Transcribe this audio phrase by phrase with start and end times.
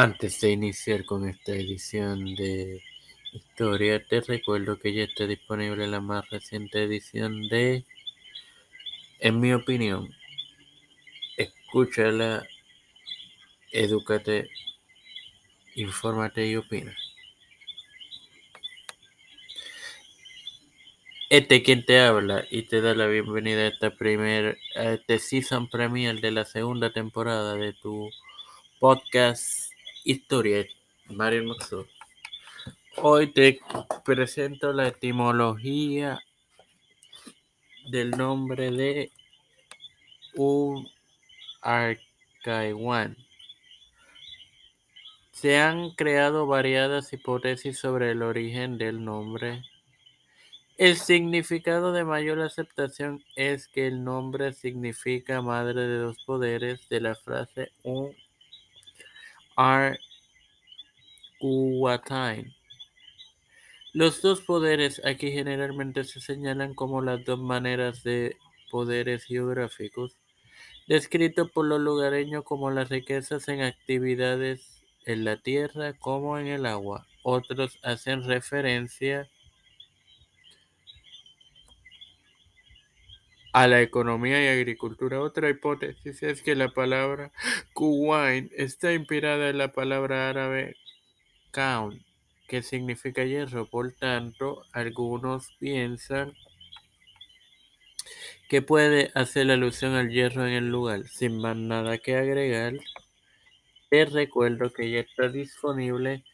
[0.00, 2.80] Antes de iniciar con esta edición de
[3.32, 7.84] historia, te recuerdo que ya está disponible la más reciente edición de
[9.18, 10.14] En mi opinión.
[11.36, 12.46] Escúchala,
[13.72, 14.48] edúcate,
[15.74, 16.96] infórmate y opina.
[21.28, 26.20] Este quien te habla y te da la bienvenida a esta primer, este season premier
[26.20, 28.08] de la segunda temporada de tu
[28.78, 29.67] podcast
[30.10, 30.66] Historia,
[31.10, 31.86] Mario Maxor.
[32.96, 33.60] Hoy te
[34.06, 36.18] presento la etimología
[37.90, 39.12] del nombre de
[40.34, 40.88] un
[41.60, 43.18] arcaiwan.
[45.30, 49.62] Se han creado variadas hipótesis sobre el origen del nombre.
[50.78, 57.02] El significado de mayor aceptación es que el nombre significa madre de dos poderes de
[57.02, 58.16] la frase un
[61.40, 62.54] Ar-Uwatain.
[63.92, 68.36] Los dos poderes aquí generalmente se señalan como las dos maneras de
[68.70, 70.16] poderes geográficos,
[70.86, 76.64] descritos por los lugareños como las riquezas en actividades en la tierra como en el
[76.64, 77.08] agua.
[77.24, 79.28] Otros hacen referencia
[83.52, 85.20] a la economía y agricultura.
[85.20, 87.32] Otra hipótesis es que la palabra
[87.72, 90.76] Kuwain está inspirada en la palabra árabe
[91.50, 92.04] kaun,
[92.46, 93.66] que significa hierro.
[93.66, 96.34] Por tanto, algunos piensan
[98.48, 101.06] que puede hacer alusión al hierro en el lugar.
[101.06, 102.74] Sin más nada que agregar,
[103.90, 106.24] te recuerdo que ya está disponible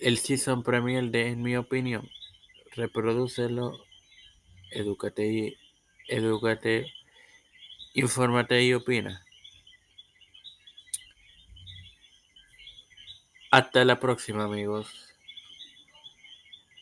[0.00, 2.08] el Season Premier de En mi opinión.
[2.74, 3.85] Reproducelo
[4.70, 5.56] Edúcate y
[6.08, 6.92] edúcate,
[7.94, 9.24] infórmate y opina.
[13.50, 15.05] Hasta la próxima, amigos.